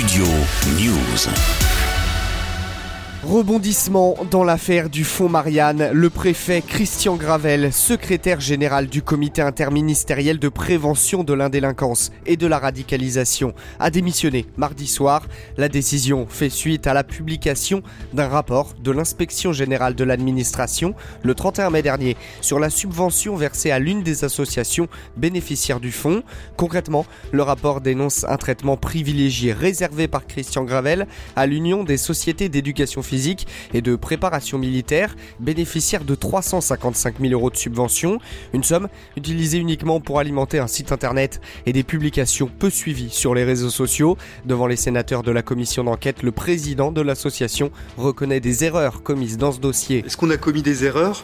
[0.00, 0.24] Studio
[0.78, 1.99] News.
[3.22, 10.38] Rebondissement dans l'affaire du fonds Marianne, le préfet Christian Gravel, secrétaire général du comité interministériel
[10.38, 15.26] de prévention de l'indélinquance et de la radicalisation, a démissionné mardi soir.
[15.58, 17.82] La décision fait suite à la publication
[18.14, 23.70] d'un rapport de l'inspection générale de l'administration le 31 mai dernier sur la subvention versée
[23.70, 26.22] à l'une des associations bénéficiaires du fonds.
[26.56, 31.06] Concrètement, le rapport dénonce un traitement privilégié réservé par Christian Gravel
[31.36, 37.50] à l'Union des sociétés d'éducation physique et de préparation militaire, bénéficiaire de 355 000 euros
[37.50, 38.18] de subvention,
[38.52, 43.34] une somme utilisée uniquement pour alimenter un site internet et des publications peu suivies sur
[43.34, 44.16] les réseaux sociaux.
[44.44, 49.38] Devant les sénateurs de la commission d'enquête, le président de l'association reconnaît des erreurs commises
[49.38, 50.04] dans ce dossier.
[50.06, 51.22] Est-ce qu'on a commis des erreurs?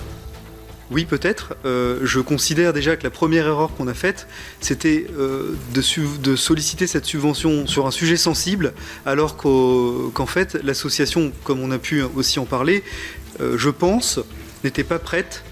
[0.91, 1.57] Oui, peut-être.
[1.65, 4.29] Euh, je considère déjà que la première erreur qu'on a faite,
[4.61, 8.73] c'était euh, de, solliciter cette subvention sur un sujet sensible,
[9.05, 12.85] alors qu'en fait, l'association, comme on a pu aussi en parler,
[13.41, 14.21] euh, je pense,
[14.65, 15.43] n'était pas prête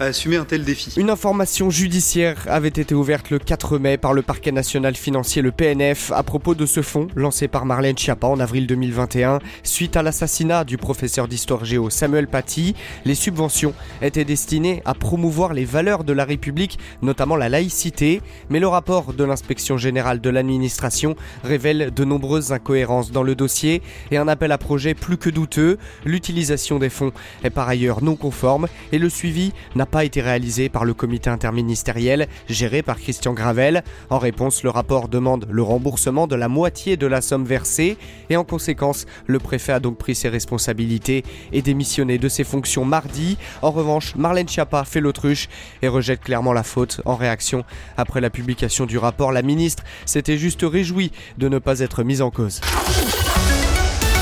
[0.00, 0.94] à assumer un tel défi.
[0.96, 5.50] Une information judiciaire avait été ouverte le 4 mai par le parquet national financier, le
[5.50, 9.40] PNF, à propos de ce fonds lancé par Marlène Schiappa en avril 2021.
[9.62, 15.52] Suite à l'assassinat du professeur d'histoire géo Samuel Paty, les subventions étaient destinées à promouvoir
[15.52, 20.30] les valeurs de la République, notamment la laïcité, mais le rapport de l'inspection générale de
[20.30, 25.30] l'administration révèle de nombreuses incohérences dans le dossier et un appel à projet plus que
[25.30, 25.78] douteux.
[26.04, 30.68] L'utilisation des fonds est par ailleurs non conforme et le suivi n'a pas été réalisé
[30.68, 33.82] par le comité interministériel géré par Christian Gravel.
[34.10, 37.96] En réponse, le rapport demande le remboursement de la moitié de la somme versée
[38.30, 42.84] et en conséquence, le préfet a donc pris ses responsabilités et démissionné de ses fonctions
[42.84, 43.38] mardi.
[43.62, 45.48] En revanche, Marlène Schiappa fait l'autruche
[45.82, 47.00] et rejette clairement la faute.
[47.04, 47.64] En réaction,
[47.96, 52.22] après la publication du rapport, la ministre s'était juste réjouie de ne pas être mise
[52.22, 52.60] en cause.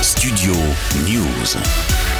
[0.02, 0.54] Studio
[1.06, 2.15] News.